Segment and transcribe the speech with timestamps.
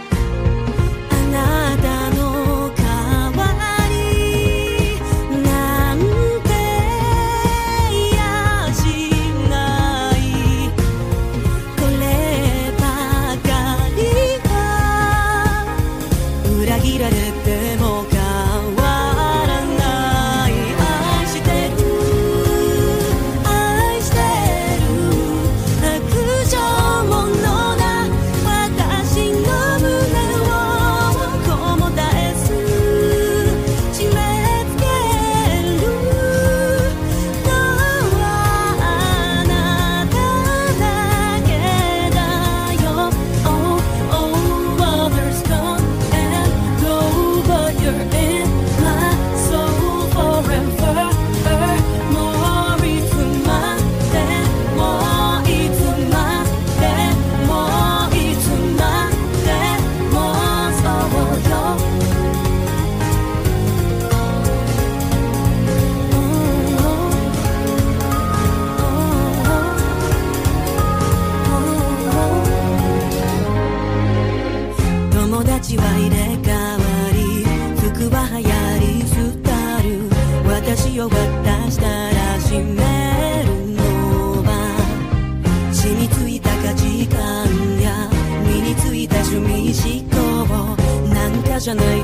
[91.75, 92.00] な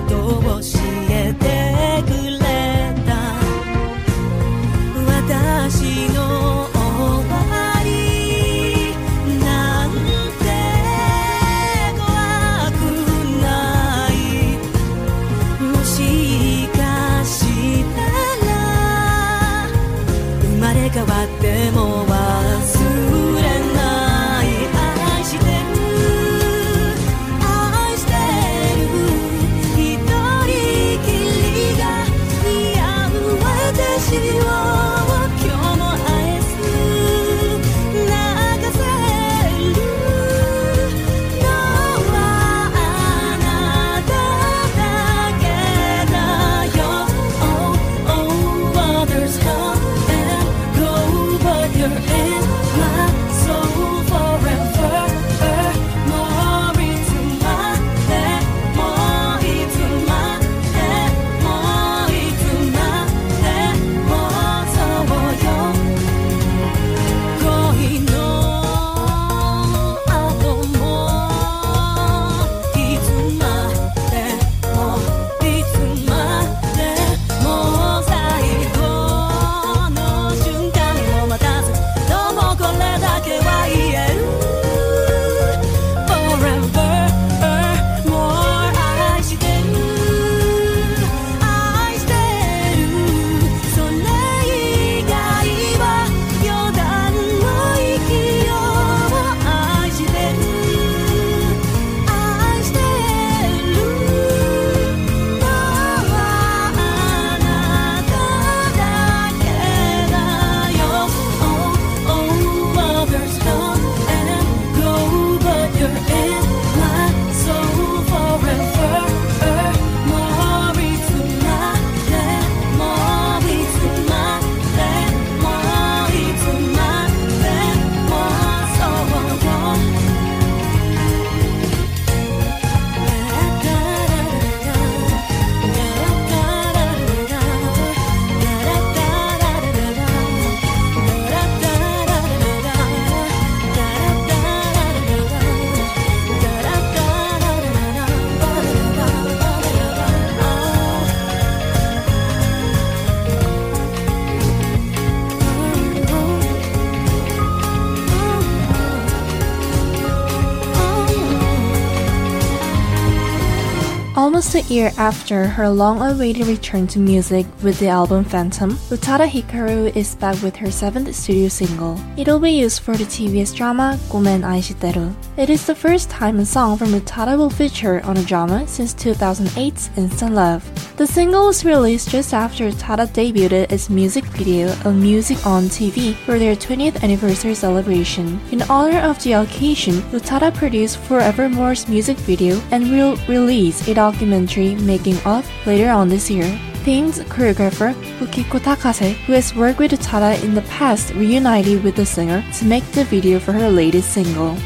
[164.57, 170.15] a year after her long-awaited return to music with the album Fantôme, Utada Hikaru is
[170.15, 172.01] back with her seventh studio single.
[172.17, 175.15] It'll be used for the TBS drama Gomen Aishiteru.
[175.37, 178.95] It is the first time a song from Utada will feature on a drama since
[178.95, 180.65] 2008's Instant Love.
[180.97, 186.15] The single was released just after Utada debuted its music video on Music on TV
[186.25, 188.41] for their 20th anniversary celebration.
[188.53, 194.46] In honor of the occasion, Utada produced Forevermore's music video and will release a documentary
[194.87, 196.47] making of later on this year.
[196.85, 202.07] Themed choreographer Fukiko Takase, who has worked with Utada in the past, reunited with the
[202.07, 204.57] singer to make the video for her latest single.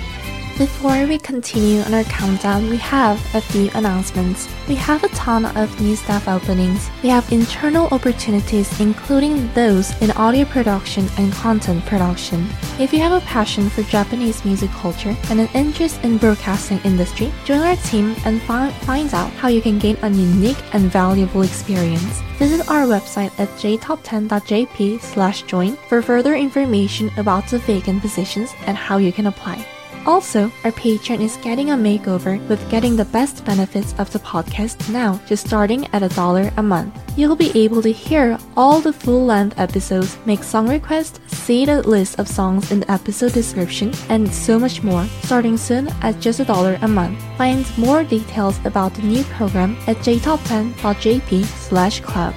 [0.60, 4.46] Before we continue on our countdown, we have a few announcements.
[4.68, 6.90] We have a ton of new staff openings.
[7.02, 12.46] We have internal opportunities, including those in audio production and content production.
[12.78, 17.32] If you have a passion for Japanese music culture and an interest in broadcasting industry,
[17.46, 21.40] join our team and fi- find out how you can gain a unique and valuable
[21.40, 22.20] experience.
[22.38, 29.10] Visit our website at jtop10.jp/join for further information about the vacant positions and how you
[29.10, 29.64] can apply.
[30.06, 34.90] Also, our Patreon is getting a makeover with getting the best benefits of the podcast
[34.90, 36.94] now, just starting at a dollar a month.
[37.18, 41.82] You'll be able to hear all the full length episodes, make song requests, see the
[41.82, 46.40] list of songs in the episode description, and so much more, starting soon at just
[46.40, 47.22] a dollar a month.
[47.36, 52.34] Find more details about the new program at jtop10.jp slash club.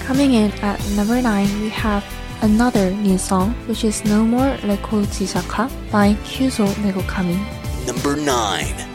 [0.00, 2.04] Coming in at number 9, we have
[2.42, 7.38] another new song, which is No More Reko Jisaka by Kyuso Nekokami.
[7.86, 8.87] Number 9.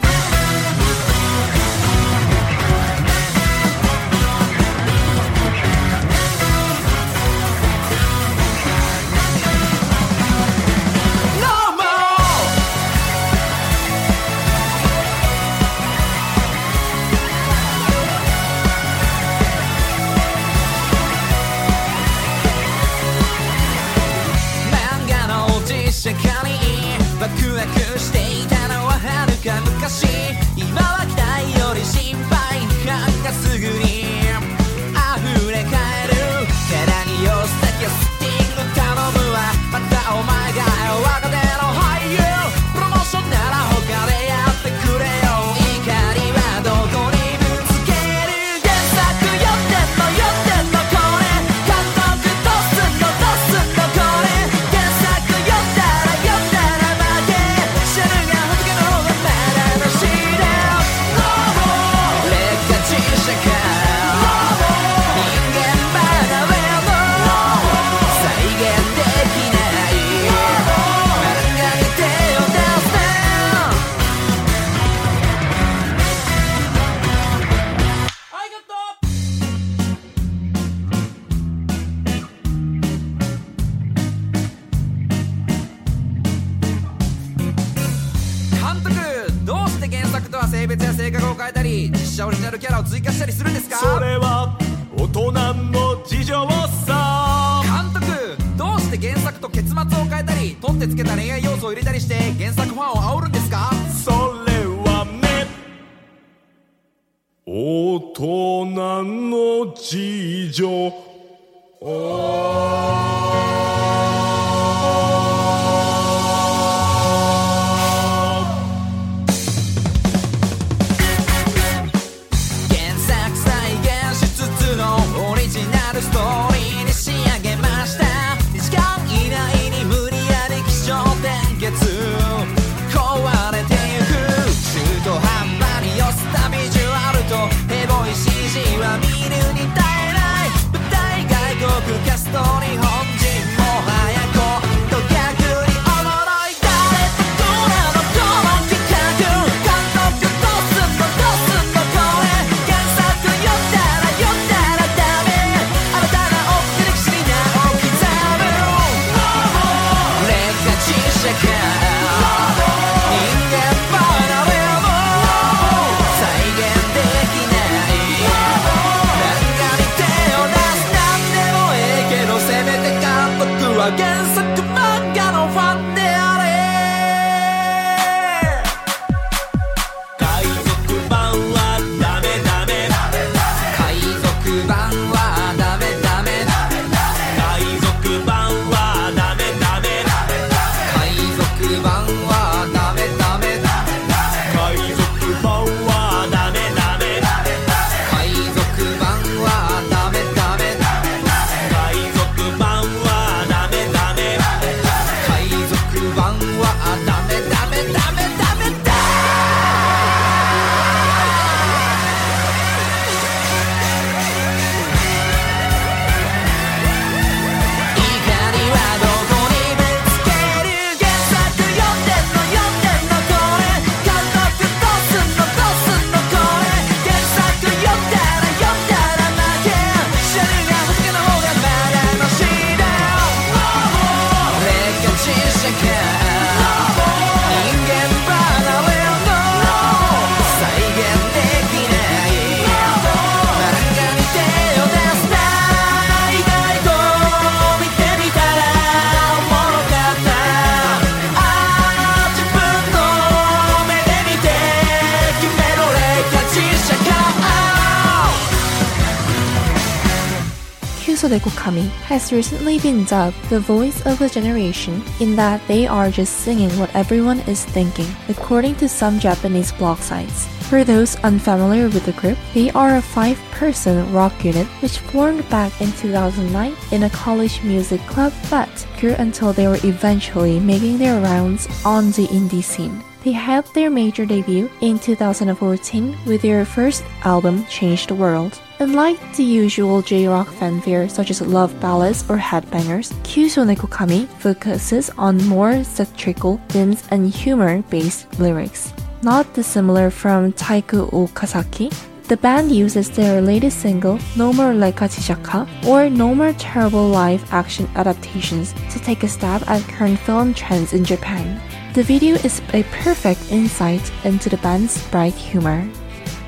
[261.64, 266.68] Has recently been dubbed the voice of a generation in that they are just singing
[266.78, 270.46] what everyone is thinking, according to some Japanese blog sites.
[270.68, 275.48] For those unfamiliar with the group, they are a five person rock unit which formed
[275.48, 280.98] back in 2009 in a college music club but grew until they were eventually making
[280.98, 283.02] their rounds on the indie scene.
[283.24, 288.60] They had their major debut in 2014 with their first album, Change the World.
[288.80, 295.38] Unlike the usual J-rock fanfare such as love ballads or headbangers, Kyuso Nekokami focuses on
[295.46, 298.92] more satirical themes and humor-based lyrics.
[299.22, 301.94] Not dissimilar from Taiiku Okazaki,
[302.26, 307.44] the band uses their latest single, No More Reika Chijaka, or No More Terrible live
[307.52, 311.60] action adaptations to take a stab at current film trends in Japan.
[311.92, 315.86] The video is a perfect insight into the band's bright humor.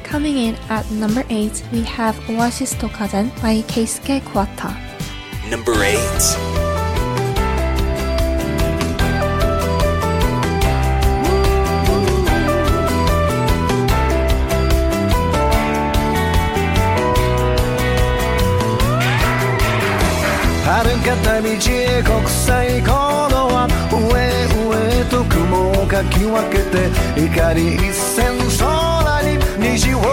[0.06, 4.76] Coming in at number 8, we have Oasis to Kazen by Keisuke Kuwata.
[5.50, 6.62] Number 8.
[20.74, 24.00] はるか旅路へ国際航路は上
[24.70, 28.75] 上と雲をかき分けて光一線空に
[29.77, 30.07] 虹をか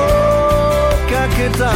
[1.38, 1.72] けた。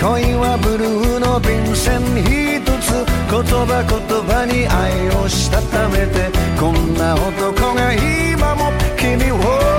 [0.00, 3.04] 恋はブルーの便箋一つ。
[3.30, 6.30] 言葉言葉に愛をしたためて。
[6.58, 9.77] こんな男が今も君を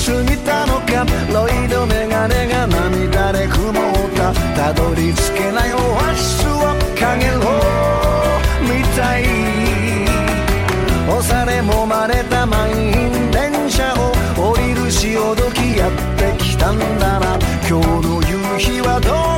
[0.00, 3.74] 過ぎたのかロイドメガネが涙で曇っ
[4.16, 7.38] たたどり着けないオアシスは影を
[8.64, 9.24] 見たい
[11.06, 14.12] 押されもまれた満員電車を
[14.52, 17.38] 降りる潮時やってきたんだな。
[17.68, 19.29] 今日の夕日はどう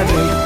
[0.00, 0.39] i magic.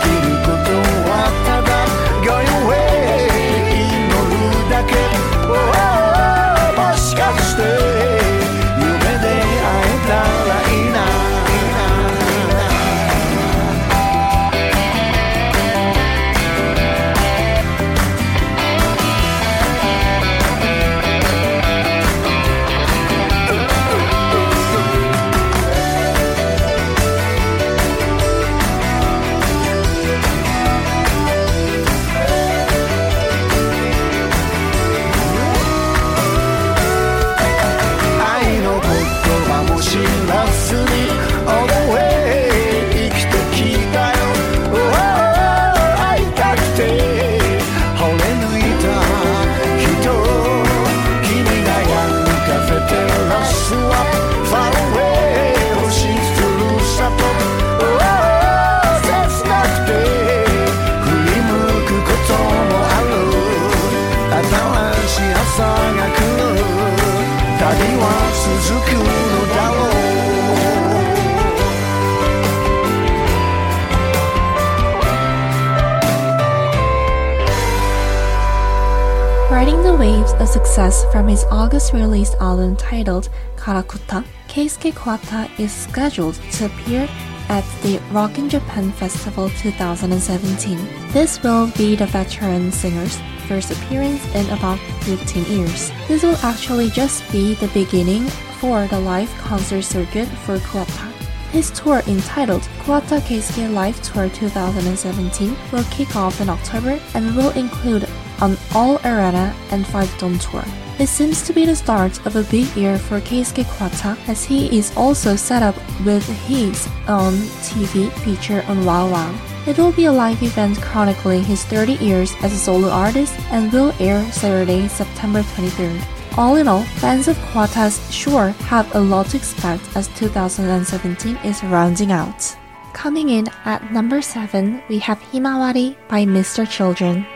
[81.15, 87.09] From his August released album titled Garakuta, Keisuke Kuwata is scheduled to appear
[87.49, 90.77] at the Rock in Japan Festival 2017.
[91.13, 95.93] This will be the veteran singer's first appearance in about 15 years.
[96.09, 98.25] This will actually just be the beginning
[98.59, 101.13] for the live concert circuit for Kuwata.
[101.53, 107.51] His tour entitled Kuwata Keisuke Live Tour 2017 will kick off in October and will
[107.51, 108.09] include
[108.45, 110.65] an all arena and five dome tour.
[110.99, 114.79] It seems to be the start of a big year for Keisuke Kuwata as he
[114.79, 117.35] is also set up with his own
[117.67, 119.35] TV feature on WOWOW.
[119.67, 123.73] It will be a live event chronicling his 30 years as a solo artist and
[123.73, 126.01] will air Saturday, September 23rd.
[126.39, 131.63] All in all, fans of Kuwata's sure have a lot to expect as 2017 is
[131.65, 132.57] rounding out.
[132.93, 136.69] Coming in at number 7, we have Himawari by Mr.
[136.69, 137.27] Children.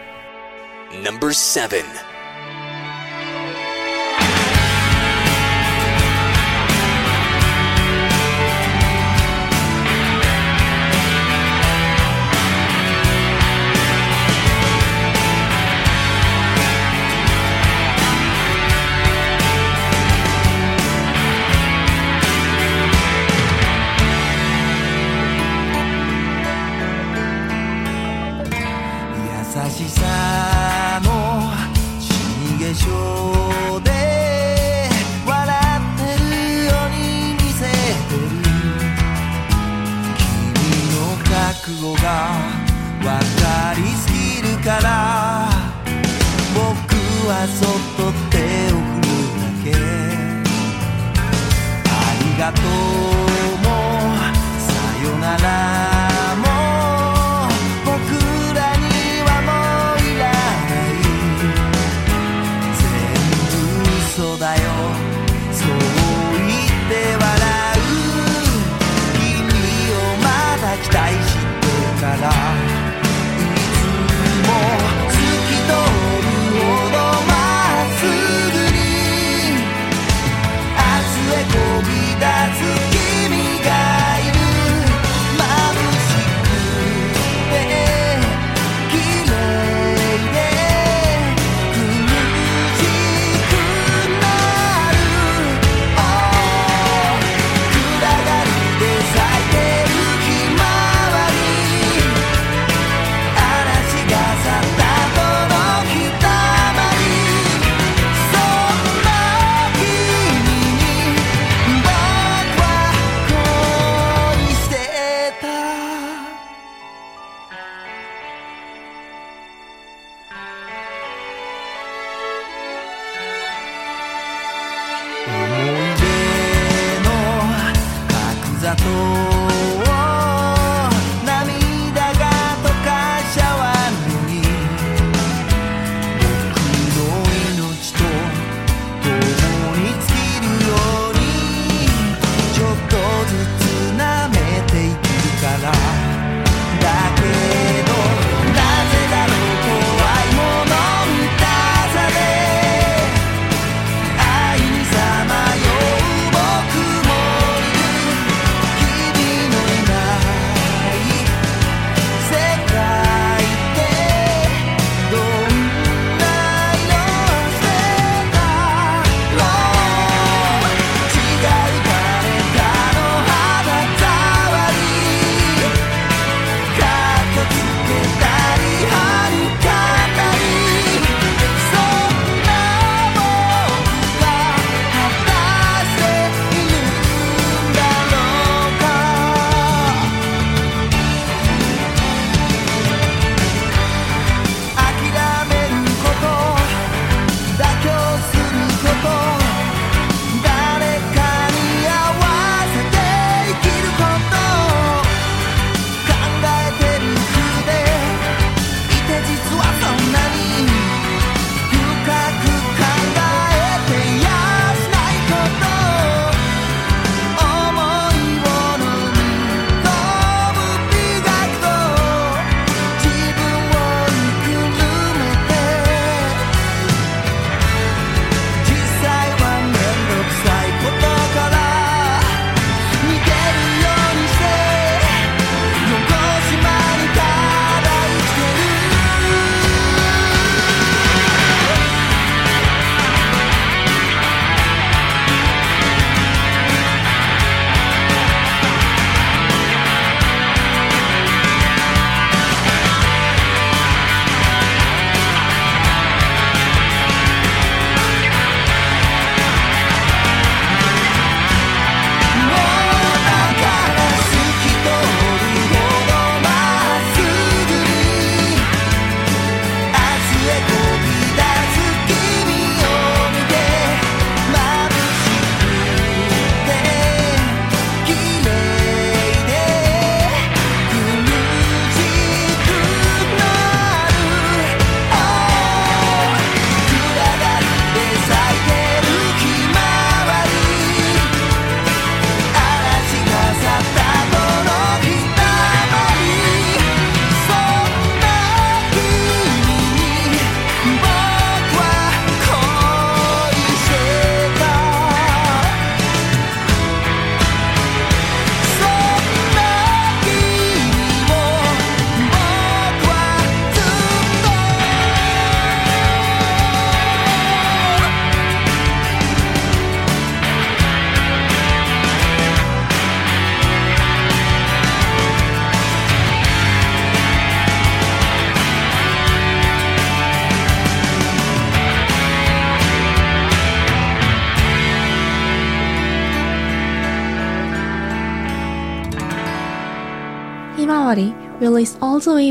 [1.03, 2.08] Number 7.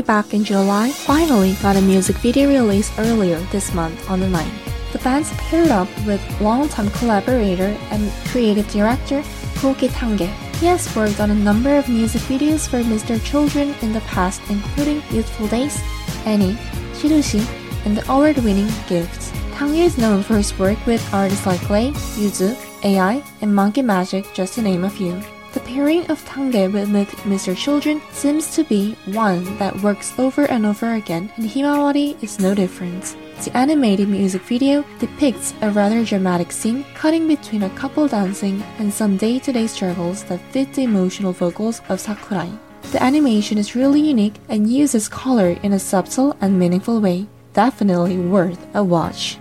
[0.02, 4.92] Back in July, finally got a music video release earlier this month on the 9th.
[4.92, 9.22] The band's paired up with longtime collaborator and creative director
[9.56, 10.30] Koki Tange.
[10.60, 13.22] He has worked on a number of music videos for Mr.
[13.24, 15.82] Children in the past, including Youthful Days,
[16.24, 16.54] Any,
[16.94, 17.44] Shirushi,
[17.84, 19.32] and the award-winning Gifts.
[19.52, 24.32] Tange is known for his work with artists like Lay, Yuzu, AI, and Monkey Majik,
[24.32, 25.20] just to name a few.
[25.54, 27.56] The pairing of Tange with Mr.
[27.56, 32.54] Children seems to be one that works over and over again, and Himawari is no
[32.54, 33.16] different.
[33.42, 38.92] The animated music video depicts a rather dramatic scene cutting between a couple dancing and
[38.92, 42.50] some day to day struggles that fit the emotional vocals of Sakurai.
[42.92, 47.26] The animation is really unique and uses color in a subtle and meaningful way.
[47.54, 49.38] Definitely worth a watch.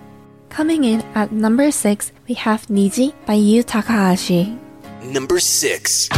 [0.49, 4.57] Coming in at number 6, we have Niji by Yu Takahashi
[5.02, 6.08] Number 6.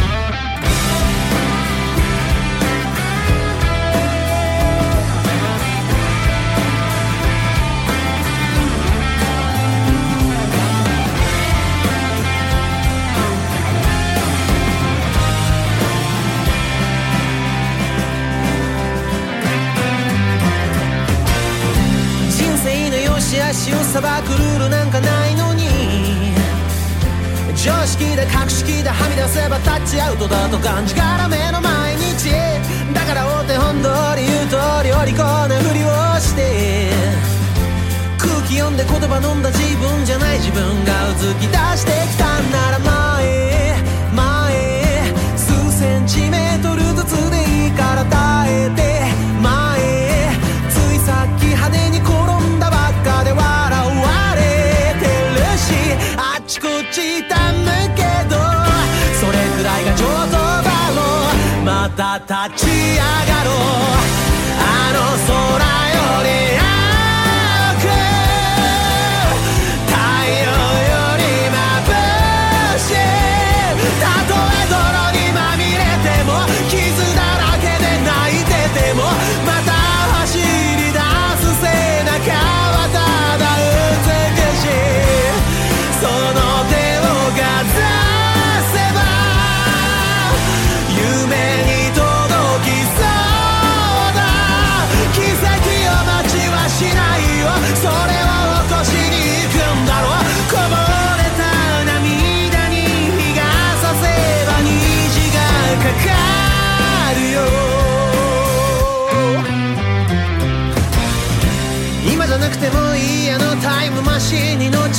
[22.29, 25.28] 人生の良し悪しを裁くルールなんかないのに
[27.62, 32.32] 常識だ格式だはみ出せばタッチアウトだと感じがらめの毎日。
[32.94, 35.92] だからお手本通り言う通りお利口なふりを
[36.24, 36.88] して。
[38.16, 43.76] 空気読んで言葉飲んだ自分じゃない自分がうずき出してきたんなら前
[44.16, 49.04] 前数センチメートルずつでいいから耐えて。
[49.36, 50.32] 前
[50.72, 55.04] ついさっき派手に転んだばっかで笑われて
[55.36, 55.76] るし。
[56.16, 57.20] あっちこっち
[62.18, 63.54] 立ち上がろう。
[64.58, 64.98] あの
[65.58, 65.69] 空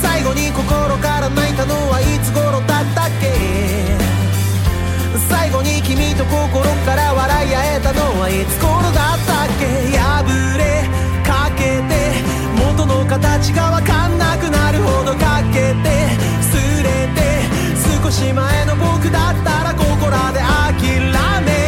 [0.01, 3.31] 最後に心から泣いたのはいつ頃だったっけ?
[5.29, 9.97] 最後に君と心から笑い合えたのはいつ頃だったっけ?
[9.97, 10.23] 破
[10.57, 10.89] れ
[11.23, 11.93] かけて
[12.57, 16.09] 元の形がわかんなくなるほどかけて
[16.41, 17.45] すれて
[18.03, 21.11] 少し前の僕だったらここらで諦
[21.45, 21.60] め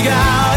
[0.00, 0.49] Portugal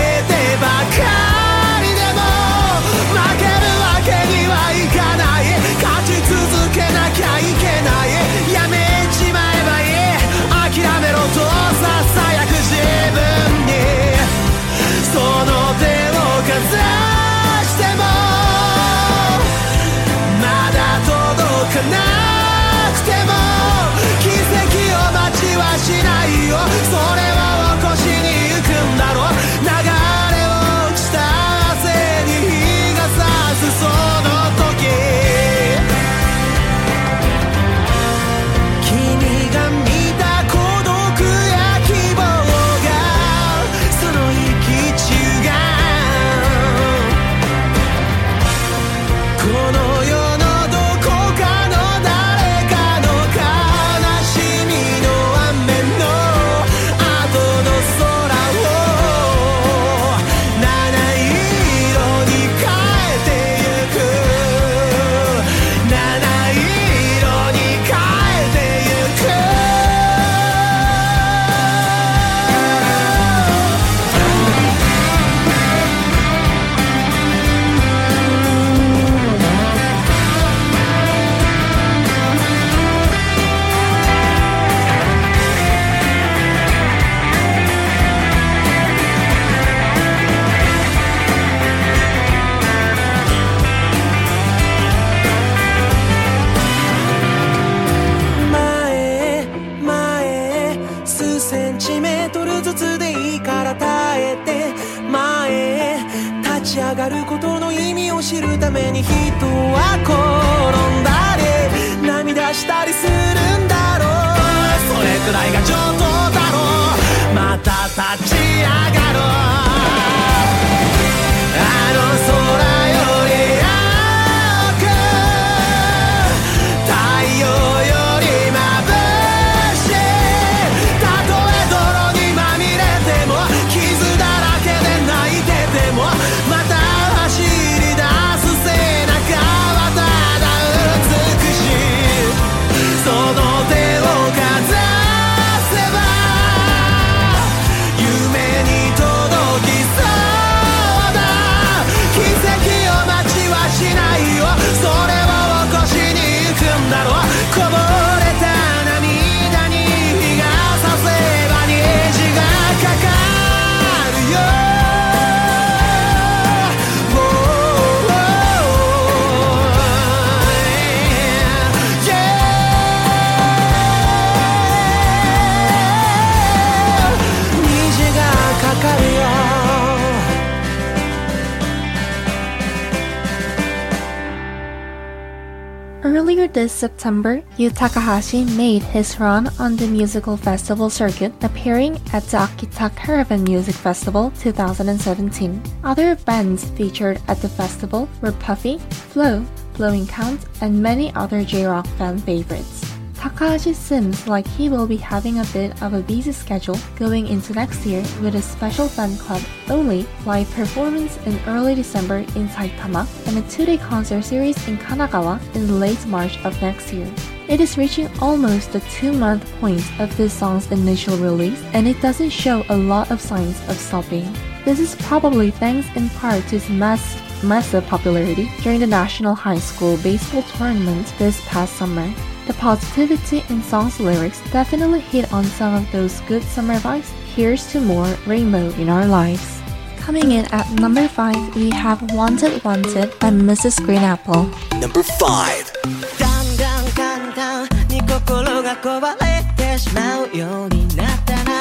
[186.84, 192.94] September, Yu Takahashi made his run on the musical festival circuit, appearing at the Akita
[192.94, 195.64] Caravan Music Festival 2017.
[195.86, 198.80] Other bands featured at the festival were Puffy,
[199.14, 202.93] Flow, Flowing Count, and many other J-rock fan favorites.
[203.24, 207.54] Takahashi seems like he will be having a bit of a busy schedule going into
[207.54, 213.08] next year with a special fan club only live performance in early December in Saitama
[213.26, 217.10] and a two-day concert series in Kanagawa in late March of next year.
[217.48, 222.30] It is reaching almost the two-month point of this song's initial release and it doesn't
[222.30, 224.36] show a lot of signs of stopping.
[224.66, 229.60] This is probably thanks in part to its mass massive popularity during the National High
[229.60, 232.14] School Baseball Tournament this past summer.
[232.47, 237.11] The positivity in song's lyrics definitely hit on some of those good summer vibes.
[237.35, 239.61] Here's to more rainbow in our lives.
[239.99, 243.85] Coming in at number 5, we have Wanted Wanted by Mrs.
[243.85, 244.49] Green Apple.
[244.81, 245.73] Number 5.
[246.19, 251.53] だんだん簡単に心が壊れてしまうようになったな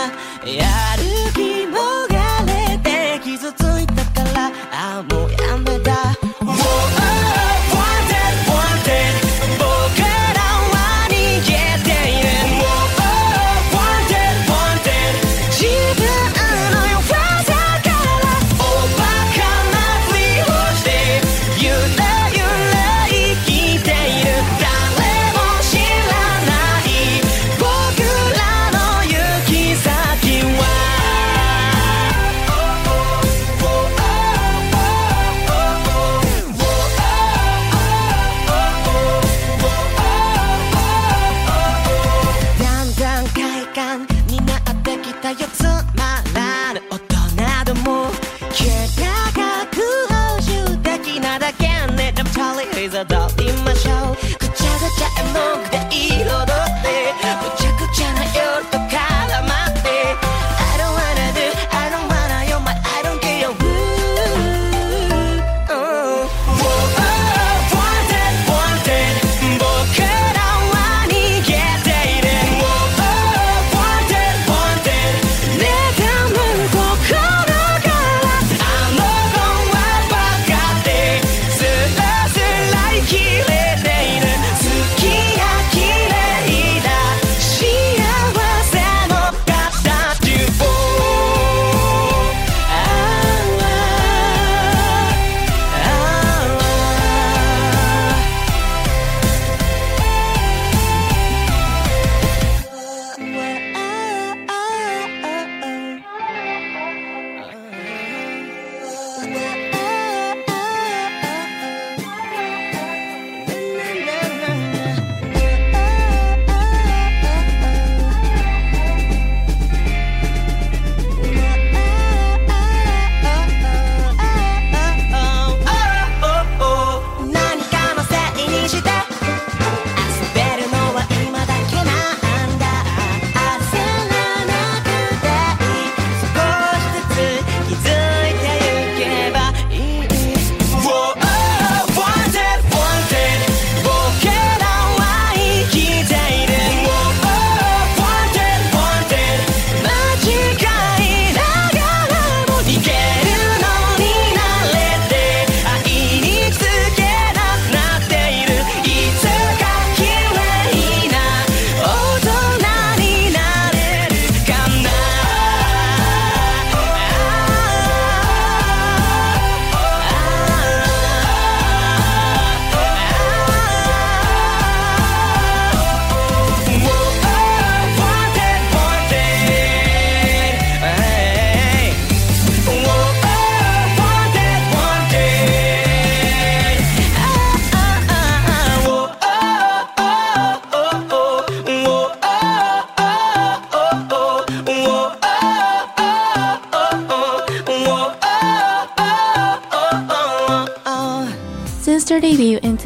[0.45, 1.20] やる
[55.32, 55.71] の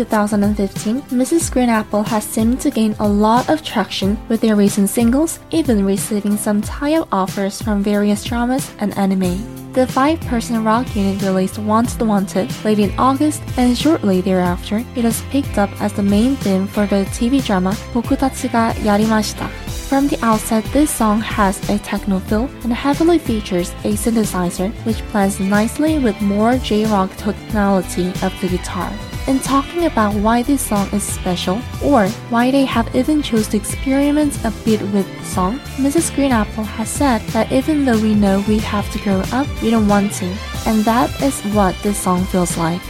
[0.06, 1.50] 2015, Mrs.
[1.50, 5.84] Green Apple has seemed to gain a lot of traction with their recent singles, even
[5.84, 9.72] receiving some tie-up offers from various dramas and anime.
[9.72, 15.04] The five-person rock unit released Want the Wanted late in August, and shortly thereafter, it
[15.04, 19.50] was picked up as the main theme for the TV drama Bokutachi ga Yarimashita.
[19.88, 25.02] From the outset, this song has a techno feel and heavily features a synthesizer, which
[25.10, 28.92] blends nicely with more J-rock tonality of the guitar
[29.26, 33.56] in talking about why this song is special or why they have even chose to
[33.56, 36.14] experiment a bit with the song, Mrs.
[36.14, 39.70] Green Apple has said that even though we know we have to grow up, we
[39.70, 40.26] don't want to.
[40.66, 42.80] And that is what this song feels like.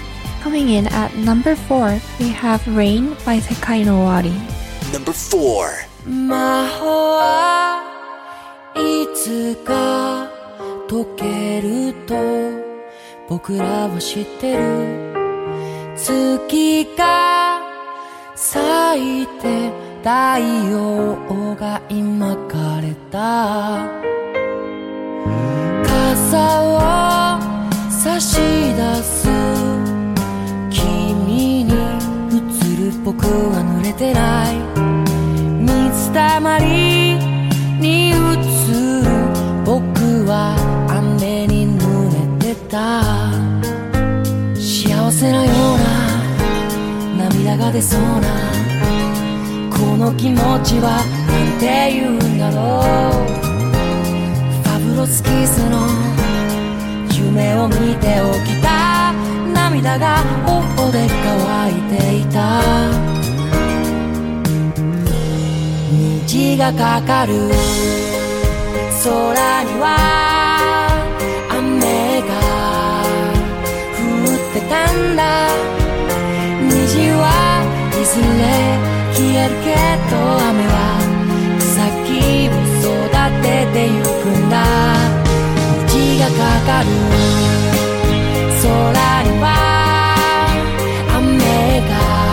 [0.41, 4.35] Coming in at number 4, we have Rain by Sekai no Owari.
[4.93, 5.87] Number 4
[8.77, 10.31] いつか
[10.87, 12.15] 溶けると
[13.29, 15.16] 僕らは知ってる
[15.97, 17.61] 月が
[18.35, 20.11] 咲いて太
[20.71, 21.17] 陽
[21.57, 23.89] が今枯れた。
[25.83, 26.79] 傘を
[27.91, 29.29] 差し出す。
[30.71, 31.73] 君に映
[32.77, 34.55] る僕は濡れてない。
[35.65, 37.15] 水たまり
[37.81, 38.21] に映る
[39.65, 39.81] 僕
[40.27, 40.55] は
[40.91, 41.81] 雨に濡
[42.13, 43.03] れてた。
[44.55, 45.86] 幸せなような
[47.67, 48.09] が出そうな
[49.77, 52.59] この気持ちはなんて言うんだろ
[53.11, 53.27] う。
[54.63, 55.89] ファブロスキスの
[57.13, 59.13] 夢を見て起きた
[59.53, 62.63] 涙が頬で乾いていた。
[66.29, 67.51] 虹がかかる。
[69.03, 69.85] 空には
[71.51, 72.31] 雨が
[73.93, 75.76] 降ってたんだ。
[79.13, 79.67] 消えるけ
[80.11, 80.17] ど
[80.51, 80.77] 雨は
[81.59, 81.65] 草
[82.07, 82.09] 木
[82.49, 82.93] を育
[83.43, 84.55] ててゆくんだ。
[85.89, 86.87] 虹がかかる。
[88.63, 88.69] 空
[89.23, 89.45] には
[91.17, 92.26] 雨が。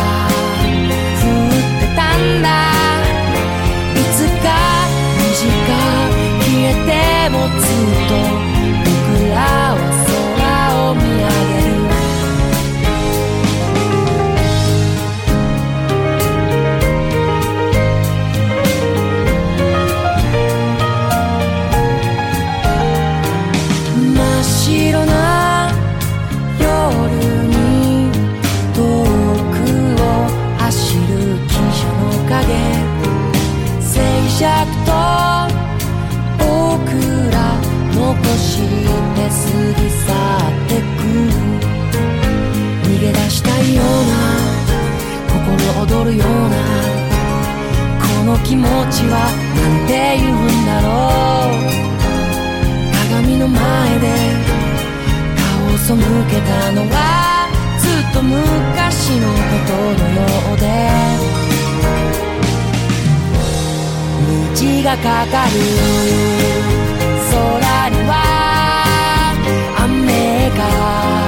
[48.44, 49.16] 気持ちは
[49.56, 50.44] なんて言う。
[50.54, 51.64] んだろう
[53.10, 53.60] 鏡の前
[54.00, 54.08] で
[55.38, 55.94] 顔を背
[56.30, 56.98] けたのは
[57.78, 60.22] ずっと昔のことのよ
[60.54, 60.64] うで。
[64.56, 65.52] 虹がかかる
[67.32, 68.12] 空には
[69.84, 71.23] 雨が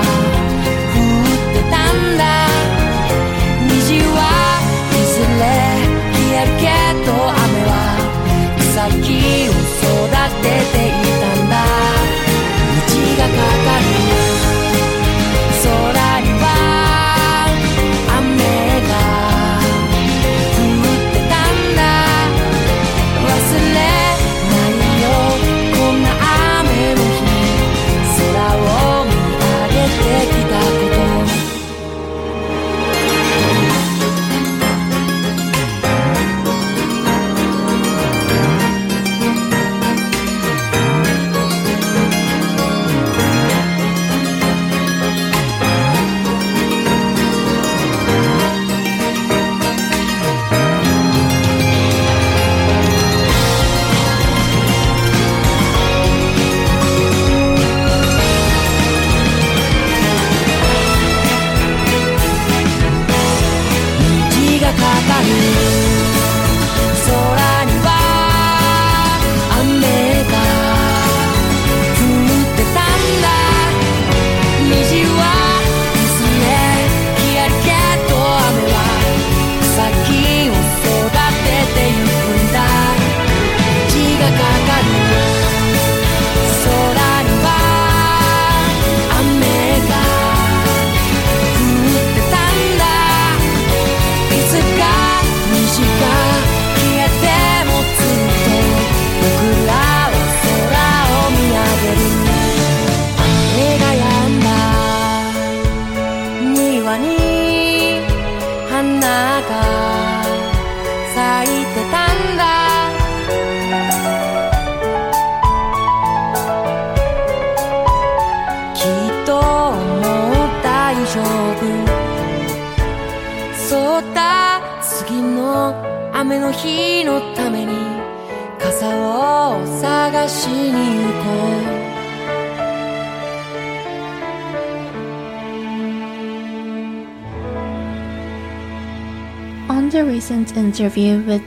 [9.05, 9.21] 木を育
[10.41, 11.04] てている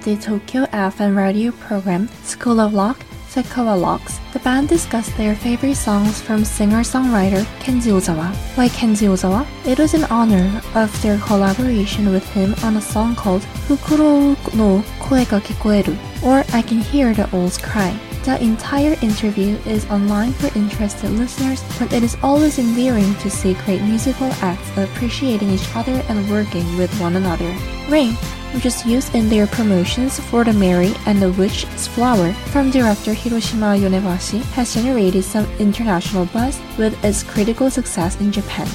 [0.03, 5.75] the Tokyo FM radio program School of Rock, Sekaowa Locks, the band discussed their favorite
[5.75, 8.35] songs from singer-songwriter Kenji Ozawa.
[8.57, 13.15] Why Kenji Ozawa, it was in honor of their collaboration with him on a song
[13.17, 17.99] called Fukuro no Koe ga Kikoeru, or I Can Hear the Owls Cry.
[18.25, 23.55] The entire interview is online for interested listeners, but it is always endearing to see
[23.65, 27.55] great musical acts appreciating each other and working with one another.
[27.89, 28.17] Rain,
[28.59, 33.13] which is used in their promotions for the Mary and the Witch's Flower from director
[33.13, 38.67] Hiromasa Yonebayashi, has generated some international buzz with its critical success in Japan.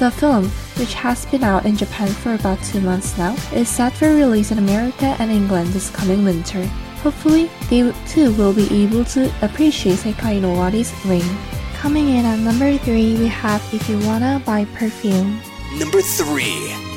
[0.00, 3.92] The film, which has been out in Japan for about two months now, is set
[3.92, 6.66] for release in America and England this coming winter.
[7.06, 11.22] Hopefully, they too will be able to appreciate Sekai no Owari's Rain.
[11.74, 15.38] Coming in at number 3, we have If You Wanna by Perfume.
[15.78, 16.87] Number 3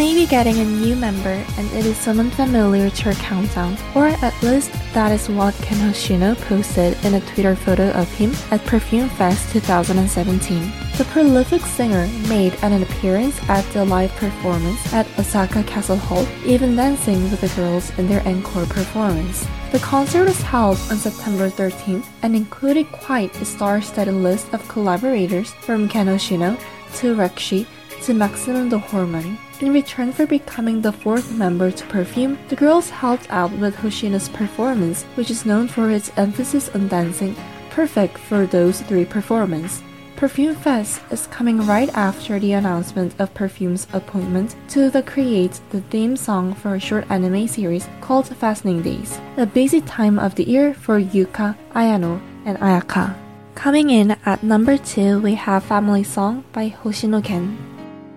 [0.00, 4.06] may be getting a new member, and it is someone familiar to our countdown, or
[4.06, 8.64] at least that is what Gen Hoshino posted in a Twitter photo of him at
[8.64, 10.72] Perfume Fest 2017.
[10.96, 16.76] The prolific singer made an appearance at the live performance at Osaka Castle Hall, even
[16.76, 19.46] dancing with the girls in their encore performance.
[19.70, 25.52] The concert was held on September 13th and included quite a star-studded list of collaborators
[25.52, 26.58] from Gen Hoshino
[27.00, 27.66] to Rekishi
[28.04, 29.36] to Maximum the Hormone.
[29.60, 34.30] In return for becoming the fourth member to Perfume, the girls helped out with Hoshino's
[34.30, 37.36] performance, which is known for its emphasis on dancing,
[37.68, 39.82] perfect for those three performances.
[40.16, 45.82] Perfume Fest is coming right after the announcement of Perfume's appointment to the create the
[45.92, 50.44] theme song for a short anime series called Fastening Days, a busy time of the
[50.44, 53.14] year for Yuka, Ayano, and Ayaka.
[53.54, 57.58] Coming in at number 2, we have Family Song by Hoshino Gen.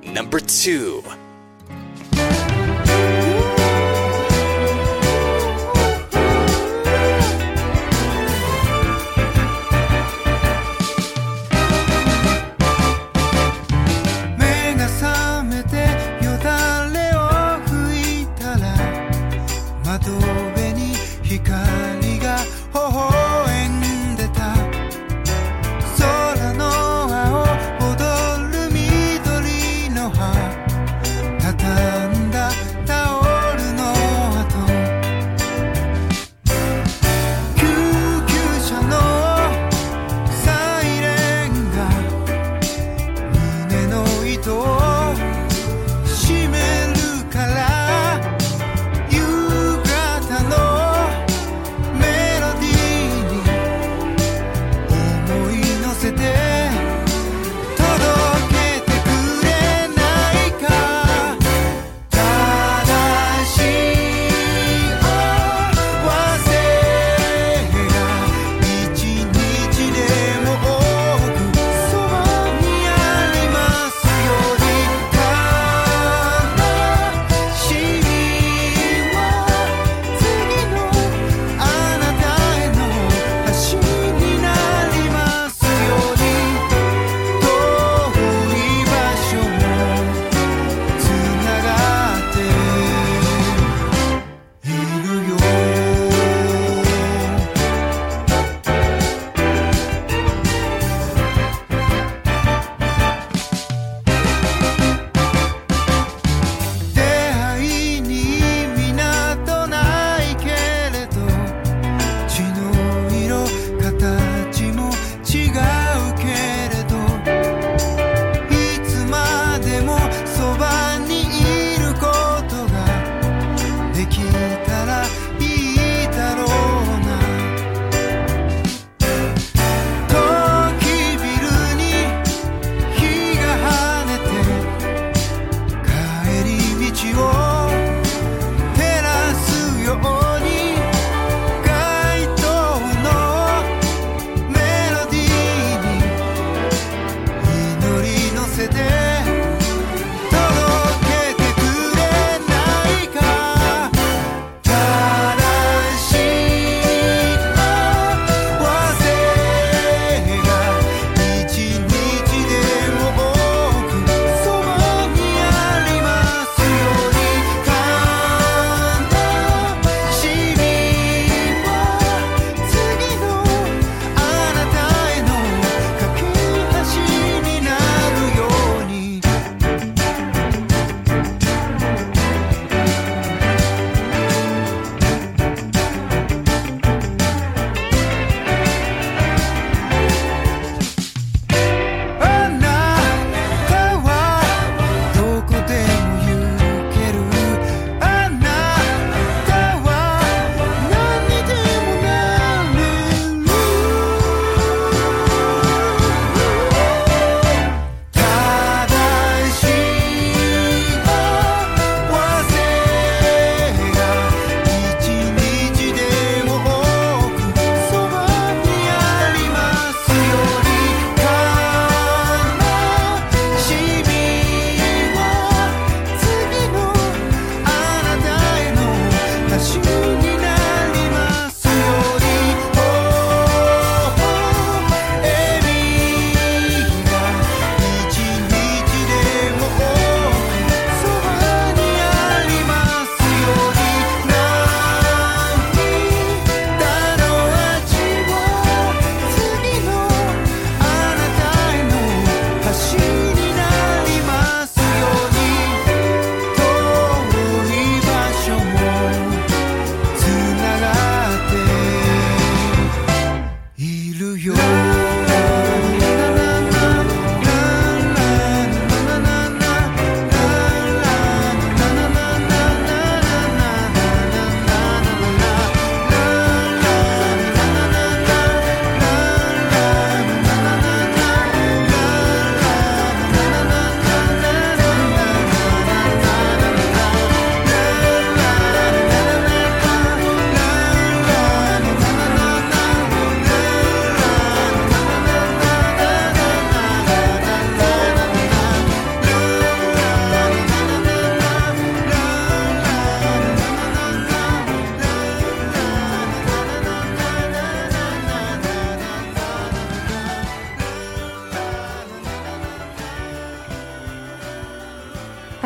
[0.04, 0.39] Number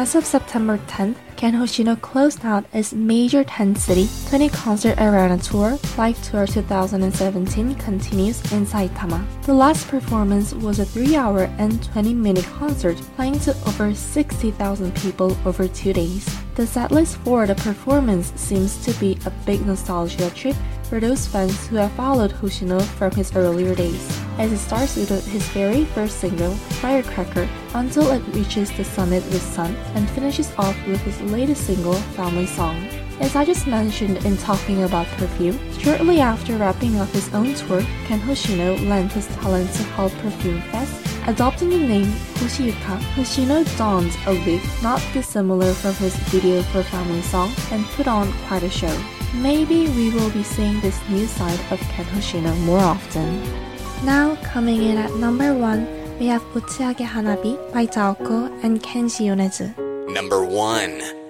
[0.08, 5.38] As of September 10th, Gen Hoshino closed out its major 10 city 20 concert arena
[5.38, 5.78] tour.
[5.97, 9.22] Live Tour 2017 continues in Saitama.
[9.43, 14.95] The last performance was a 3 hour and 20 minute concert playing to over 60,000
[14.95, 16.24] people over two days.
[16.55, 21.68] The setlist for the performance seems to be a big nostalgia trip for those fans
[21.68, 26.20] who have followed Hoshino from his earlier days as it star with his very first
[26.20, 31.66] single, Firecracker, until it reaches the summit with Sun and finishes off with his latest
[31.66, 32.88] single, Family Song.
[33.20, 37.82] As I just mentioned in talking about Perfume, shortly after wrapping up his own tour,
[38.08, 42.08] Gen Hoshino lent his talent to help Perfume Fest Adopting the name
[42.40, 48.08] Hoshiyuka, Hoshino donned a wig not dissimilar from his video for Family Song and put
[48.08, 48.98] on quite a show.
[49.36, 53.66] Maybe we will be seeing this new side of Gen Hoshino more often.
[54.04, 59.74] Now coming in at number 1, we have Uchiage Hanabi by DAOKO and Kenshi Yonezu.
[60.14, 61.27] Number 1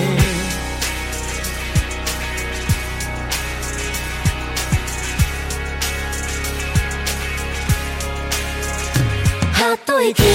[9.52, 10.30] はっと息を飲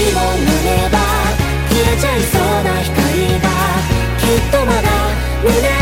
[0.63, 0.97] めば
[1.69, 2.95] 消えちゃいそうな光
[3.39, 3.47] が
[4.19, 4.89] きっとまだ
[5.43, 5.78] 胸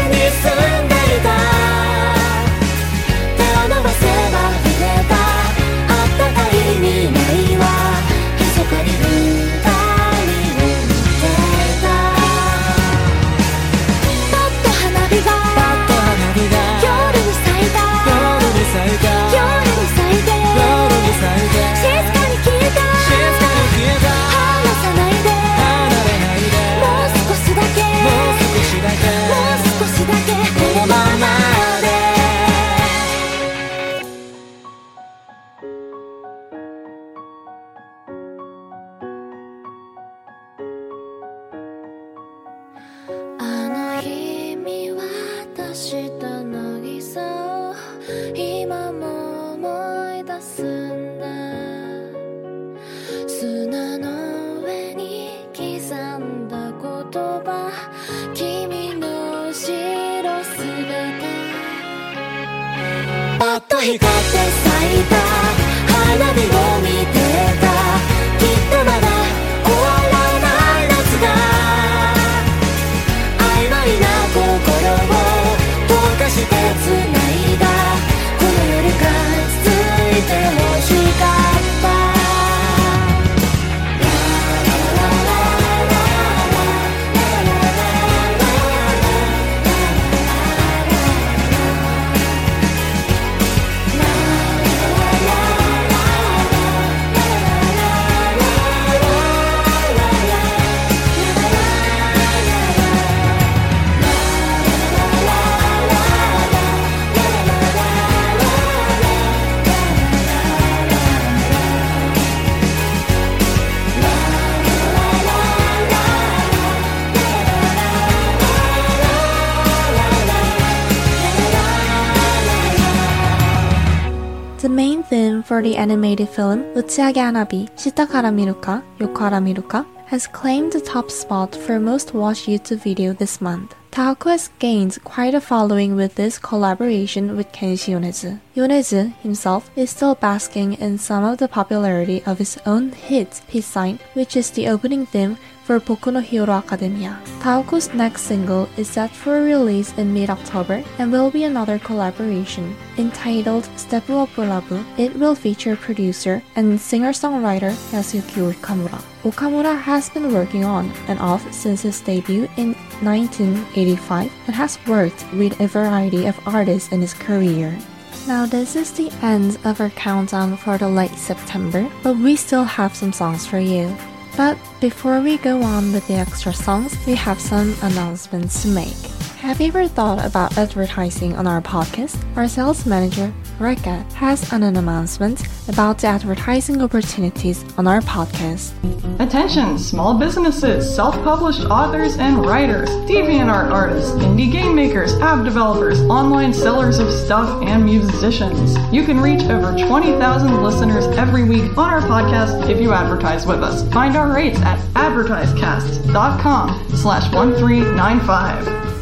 [124.60, 125.44] two.
[125.44, 131.12] for the animated film Uchiage Hanabi, Shita Kara Miruka, Yokara Miruka, has claimed the top
[131.12, 133.76] spot for most watched YouTube video this month.
[133.92, 138.40] DAOKO has gained quite a following with this collaboration with Kenshi Yonezu.
[138.56, 143.66] Yonezu himself is still basking in some of the popularity of his own hit Peace
[143.66, 145.38] Sign, which is the opening theme
[145.68, 147.20] for Boku no Hero Academia.
[147.44, 152.74] DAOKO's next single is set for release in mid-October and will be another collaboration.
[152.98, 159.04] Entitled Step Up Love, it will feature producer and singer-songwriter Yasuyuki Okamura.
[159.24, 165.26] Okamura has been working on and off since his debut in 1985 and has worked
[165.34, 167.78] with a variety of artists in his career.
[168.26, 172.64] Now, this is the end of our countdown for the late September, but we still
[172.64, 173.94] have some songs for you.
[174.38, 179.17] But before we go on with the extra songs, we have some announcements to make.
[179.42, 182.18] Have you ever thought about advertising on our podcast?
[182.36, 188.74] Our sales manager, Reka, has an announcement about the advertising opportunities on our podcast.
[189.22, 196.52] Attention, small businesses, self-published authors and writers, DeviantArt artists, indie game makers, app developers, online
[196.52, 198.76] sellers of stuff, and musicians.
[198.92, 203.62] You can reach over 20,000 listeners every week on our podcast if you advertise with
[203.62, 203.88] us.
[203.94, 208.97] Find our rates at advertisecast.com slash 1395.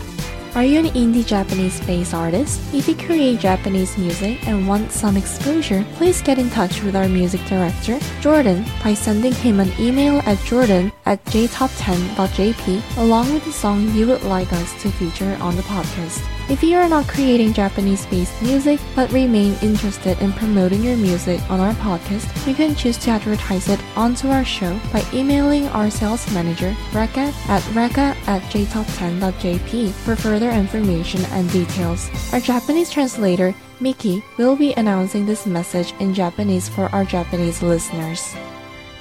[0.56, 2.62] Are you an indie Japanese based artist?
[2.74, 7.10] If you create Japanese music and want some exposure, please get in touch with our
[7.10, 13.52] music director, Jordan, by sending him an email at jordan at jtop10.jp along with the
[13.52, 16.24] song you would like us to feature on the podcast.
[16.51, 21.41] If you are not creating Japanese based music but remain interested in promoting your music
[21.49, 25.91] on our podcast, you can choose to advertise it onto our show by emailing our
[25.91, 32.11] sales manager, Reka, at reka at jtop10.jp for further information and details.
[32.33, 38.37] Our Japanese translator, Miki, will be announcing this message in Japanese for our Japanese listeners.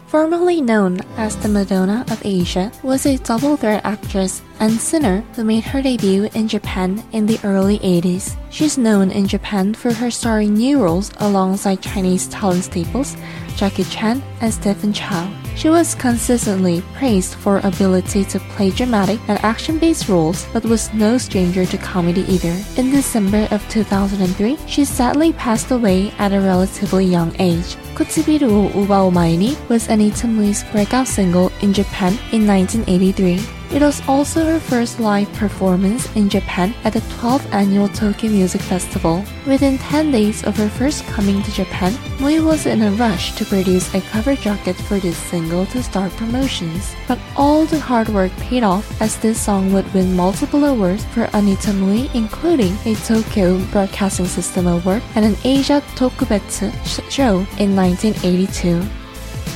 [0.08, 5.44] Formerly known as the Madonna of Asia, was a double threat actress and singer who
[5.44, 8.36] made her debut in Japan in the early 80s.
[8.50, 13.16] She's known in Japan for her starring new roles alongside Chinese talent staples
[13.58, 15.28] Jackie Chan and Stephen Chow.
[15.56, 20.94] She was consistently praised for her ability to play dramatic and action-based roles, but was
[20.94, 22.56] no stranger to comedy either.
[22.78, 27.76] In December of 2003, she sadly passed away at a relatively young age.
[27.98, 33.58] Kutsibiru Uba Omaini was Anita Mui's breakout single in Japan in 1983.
[33.74, 38.62] It was also her first live performance in Japan at the 12th annual Tokyo Music
[38.62, 39.26] Festival.
[39.45, 43.45] Within 10 days of her first coming to Japan, Mui was in a rush to
[43.45, 46.95] produce a cover jacket for this single to start promotions.
[47.08, 51.30] But all the hard work paid off as this song would win multiple awards for
[51.34, 56.72] Anita Mui, including a Tokyo Broadcasting System Award and an Asia Tokubetsu
[57.12, 58.84] show in 1982.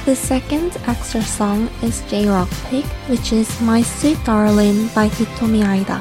[0.05, 5.99] The second extra song is J-Rock Pick, which is My Sweet Darling by Hitomi Yaida.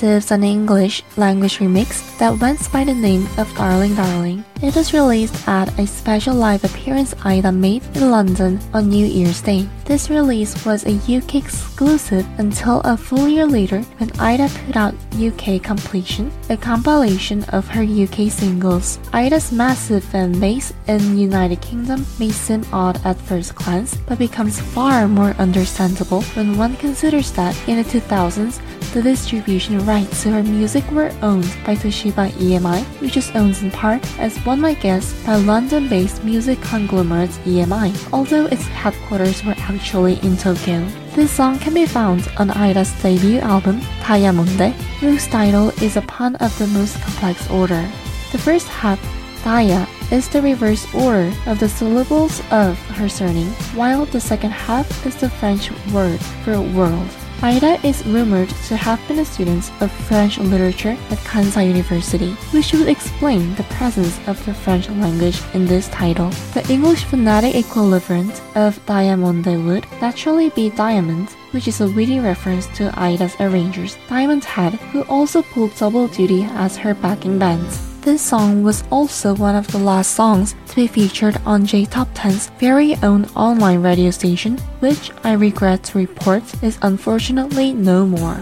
[0.00, 4.42] Receives an English language remix that went by the name of Darling Darling.
[4.62, 9.42] It was released at a special live appearance Yaida made in London on New Year's
[9.42, 9.68] Day.
[9.84, 14.94] This release was a UK exclusive until a full year later when Yaida put out
[15.20, 18.96] UK Completion, a compilation of her UK singles.
[19.12, 24.18] Yaida's massive fan base in the United Kingdom may seem odd at first glance, but
[24.18, 28.60] becomes far more understandable when one considers that in the 2000s,
[28.92, 33.70] the distribution rights to her music were owned by Toshiba EMI, which is owned in
[33.70, 40.14] part, as one might guess, by London-based music conglomerate EMI, although its headquarters were actually
[40.22, 40.84] in Tokyo.
[41.14, 46.34] This song can be found on Yaida's debut album, Daiyamonde, whose title is a pun
[46.36, 47.88] of the most complex order.
[48.32, 49.00] The first half,
[49.44, 55.06] Daya, is the reverse order of the syllables of her surname, while the second half
[55.06, 57.08] is the French word for world.
[57.40, 62.74] Yaida is rumored to have been a student of French literature at Kansai University, which
[62.74, 66.28] would explain the presence of the French language in this title.
[66.52, 72.66] The English phonetic equivalent of Daiyamonde would naturally be diamond, which is a witty reference
[72.76, 77.89] to Yaida's arrangers, Diamond Head, who also pulled double duty as her backing bands.
[78.02, 82.48] This song was also one of the last songs to be featured on J-Top 10's
[82.58, 88.40] very own online radio station, which I regret to report is unfortunately no more.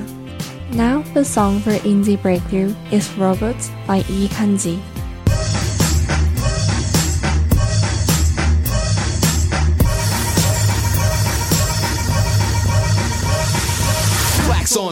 [0.71, 4.81] Now, the song for indie breakthrough is Robots by Ikanji.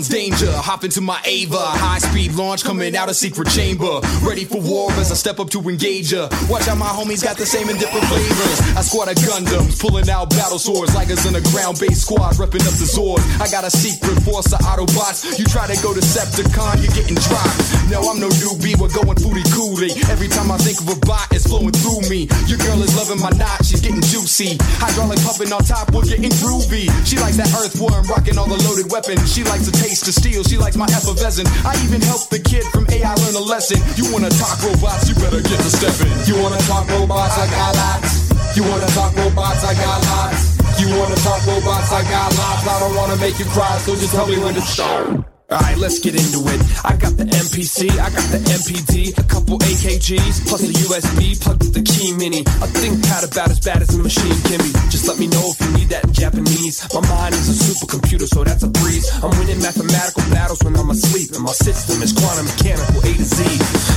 [0.08, 1.58] Danger, hop into my Ava.
[1.58, 4.00] High speed launch coming out of secret chamber.
[4.22, 6.28] Ready for war as I step up to engage her.
[6.48, 8.58] Watch out, my homies got the same in different flavors.
[8.76, 12.34] I squad of Gundams, pulling out battle swords like us in a ground based squad,
[12.36, 13.18] repping up the Zord.
[13.40, 15.38] I got a secret force of Autobots.
[15.38, 17.58] You try to go to Decepticon, you're getting dropped.
[17.90, 19.96] No, I'm no newbie, we're going footy coolie.
[20.10, 22.28] Every time I think of a bot, it's flowing through me.
[22.46, 24.58] Your girl is loving my knot, she's getting juicy.
[24.78, 26.86] Hydraulic pumping on top, we're getting groovy.
[27.08, 29.32] She likes that earthworm, rocking all the loaded weapons.
[29.32, 30.44] She likes a taste of steal.
[30.44, 31.48] she likes my effervescent.
[31.64, 33.80] I even helped the kid from AI learn a lesson.
[33.96, 36.12] You wanna talk robots, you better get to stepping.
[36.28, 38.28] You wanna talk robots, I got lots.
[38.56, 40.56] You wanna talk robots, I got lots.
[40.80, 42.66] You wanna talk robots, I got lots.
[42.68, 45.35] I don't wanna make you cry, so just tell me when to start.
[45.46, 46.58] Alright, let's get into it.
[46.82, 51.62] I got the MPC, I got the MPD, a couple AKGs, plus a USB plugged
[51.62, 52.42] with the key mini.
[52.42, 54.74] A ThinkPad about as bad as a machine can be.
[54.90, 56.82] Just let me know if you need that in Japanese.
[56.90, 59.06] My mind is a supercomputer, so that's a breeze.
[59.22, 63.26] I'm winning mathematical battles when I'm asleep, and my system is quantum mechanical A to
[63.30, 63.38] Z.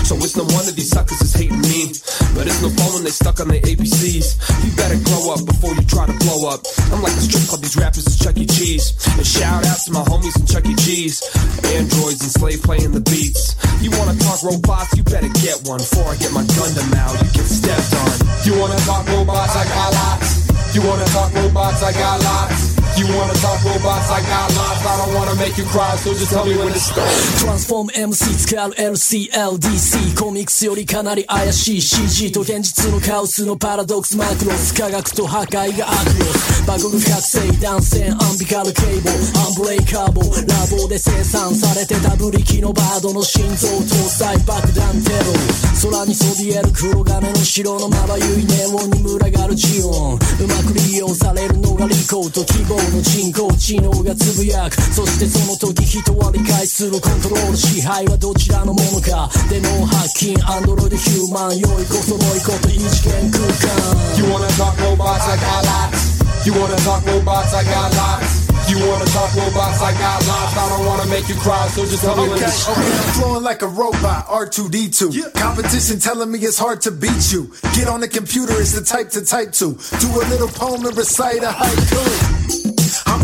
[0.06, 1.90] So it's no wonder these suckers is hating me.
[2.38, 4.38] But it's no fun when they stuck on their ABCs.
[4.62, 6.62] You better grow up before you try to blow up.
[6.94, 8.46] I'm like a strip club, these rappers is Chuck E.
[8.46, 8.94] Cheese.
[9.18, 10.78] And shout out to my homies in Chuck E.
[10.78, 11.26] Cheese.
[11.76, 13.56] Androids and slave playing the beats.
[13.82, 14.96] You wanna talk robots?
[14.98, 15.80] You better get one.
[15.80, 18.12] Before I get my Gundam out, you get stepped on.
[18.46, 19.56] You wanna talk robots?
[19.56, 20.59] I got lots.
[20.80, 21.84] You wanna talk robots?
[21.84, 22.80] I got lots.
[22.98, 24.10] You wanna talk robots?
[24.12, 24.86] I got lots.
[24.88, 27.04] I don't wanna make you cry, so just tell me when to start.
[27.42, 65.28] トランスフォーム MC 使う LCLDC コミックスよりかなり怪しい CG と現実のカオスのパラドックスマクロス科学と破壊がアクロスバグの覚醒断線アンビカルケーブルアンブレイカーボラボで生産されてたブリキのバードの心臓搭載爆弾テロ空にそびえる黒金の城のまばゆいネオンに群がるジオンうまく利用されるのが利口と希望の人工知能がつぶやくそしてその時人は理解するコントロール支配はどちらのものかで脳ハッキンアンドロイドヒューマン良いこそ良いこと異次元空間 You wanna talk robots?
[65.28, 66.46] I got lots.
[66.46, 67.54] You wanna talk robots?
[67.54, 68.29] I got lots.
[68.70, 69.82] You wanna talk robots?
[69.82, 70.56] I got lots.
[70.56, 73.64] I don't wanna make you cry, so just tell me Okay, okay, I'm flowing like
[73.64, 75.34] a robot, R2D2.
[75.34, 77.52] Competition telling me it's hard to beat you.
[77.74, 79.74] Get on the computer, it's the type to type to.
[80.00, 82.69] Do a little poem and recite a haiku.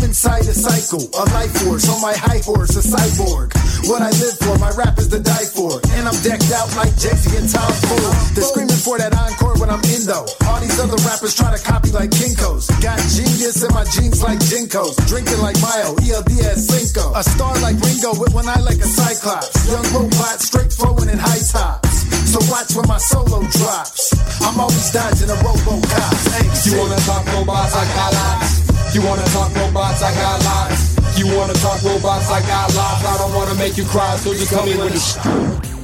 [0.06, 3.50] Inside a cycle, a life force on my high horse, a cyborg.
[3.90, 5.82] What I live for, my rap is to die for.
[5.98, 8.14] And I'm decked out like Jay-Z and Tom Ford.
[8.30, 10.22] They're screaming for that encore when I'm in though.
[10.46, 12.70] All these other rappers try to copy like Kinko's.
[12.78, 14.94] Got genius in my jeans like JNCOs.
[15.10, 17.10] Drinking like Mayo, ELDS Cinco.
[17.18, 19.50] A star like Ringo with one eye like a cyclops.
[19.66, 22.06] Young robot, straight flowing in high tops.
[22.30, 24.14] So watch when my solo drops.
[24.38, 26.14] I'm always dodging a Robocop.
[26.30, 27.74] Hey, You wanna talk robots?
[27.74, 28.75] I got lots.
[28.96, 30.00] You wanna talk robots?
[30.02, 31.18] I got lots.
[31.18, 32.30] You wanna talk robots?
[32.30, 33.04] I got lots.
[33.04, 35.75] I don't wanna make you cry, so just tell me when to